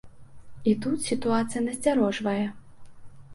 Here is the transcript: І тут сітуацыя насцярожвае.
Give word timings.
І 0.71 0.71
тут 0.85 1.05
сітуацыя 1.09 1.61
насцярожвае. 1.67 2.43